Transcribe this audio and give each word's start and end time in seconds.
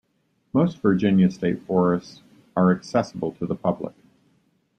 Most 0.51 0.79
Virginia 0.79 1.29
state 1.29 1.61
forests 1.61 2.23
are 2.57 2.71
accessible 2.71 3.33
to 3.33 3.45
the 3.45 3.53
public. 3.53 3.93